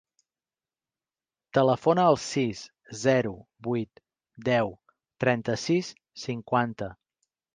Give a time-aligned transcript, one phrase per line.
[1.57, 2.61] Telefona al sis,
[3.03, 3.33] zero,
[3.69, 4.03] vuit,
[4.49, 4.73] deu,
[5.25, 5.93] trenta-sis,
[6.25, 6.91] cinquanta.